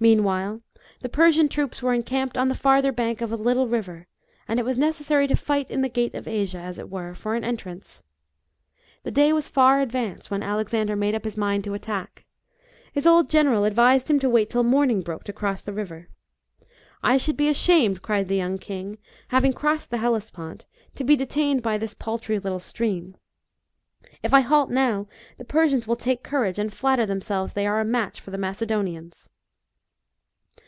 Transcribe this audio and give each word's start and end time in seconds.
Meanwhile 0.00 0.60
the 1.02 1.08
Persian 1.08 1.46
troops 1.48 1.80
were 1.80 1.94
encamped 1.94 2.36
on 2.36 2.48
the 2.48 2.56
farther 2.56 2.90
bank 2.90 3.20
of 3.20 3.30
a 3.30 3.36
little 3.36 3.68
river, 3.68 4.08
and 4.48 4.58
it 4.58 4.64
was 4.64 4.76
neces 4.76 5.02
sary 5.02 5.28
to 5.28 5.36
fight 5.36 5.70
in 5.70 5.82
the 5.82 5.88
gate 5.88 6.16
of 6.16 6.26
Asia, 6.26 6.58
as 6.58 6.80
it 6.80 6.90
were, 6.90 7.14
for 7.14 7.36
an 7.36 7.44
entrance. 7.44 8.02
The 9.04 9.12
day 9.12 9.32
was 9.32 9.46
far 9.46 9.80
advanced 9.80 10.32
when 10.32 10.42
Alex 10.42 10.74
ander 10.74 10.96
made 10.96 11.14
up 11.14 11.22
his 11.22 11.36
mind 11.36 11.62
to 11.62 11.74
attack. 11.74 12.24
His 12.92 13.06
old 13.06 13.30
general 13.30 13.62
advised 13.62 14.10
him 14.10 14.18
to 14.18 14.28
wait 14.28 14.50
till 14.50 14.64
morning 14.64 15.00
broke 15.00 15.22
to 15.24 15.32
cross 15.32 15.60
the 15.62 15.72
river." 15.72 16.08
I 17.04 17.16
should 17.16 17.36
be 17.36 17.48
ashamed," 17.48 18.02
cried 18.02 18.26
the 18.26 18.36
young 18.36 18.58
king," 18.58 18.98
having 19.28 19.52
crossed 19.52 19.92
the 19.92 19.98
Hellespont, 19.98 20.66
to 20.96 21.04
be 21.04 21.14
detained 21.14 21.62
by 21.62 21.78
this 21.78 21.94
paltry 21.94 22.40
little 22.40 22.58
stream. 22.58 23.16
If 24.24 24.34
I 24.34 24.40
halt 24.40 24.70
now, 24.70 25.06
the 25.38 25.44
Per 25.44 25.68
sians 25.68 25.86
will 25.86 25.94
take 25.94 26.24
courage 26.24 26.58
and 26.58 26.74
flatter 26.74 27.06
themselves 27.06 27.52
they 27.52 27.64
are 27.64 27.78
a 27.78 27.84
match 27.84 28.20
for 28.20 28.32
the 28.32 28.38
Macedonians." 28.38 29.30